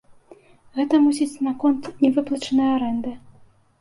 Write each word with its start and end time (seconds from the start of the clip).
Гэта, 0.77 1.01
мусіць, 1.03 1.41
наконт 1.47 1.83
нявыплачанай 2.07 2.69
арэнды. 2.79 3.11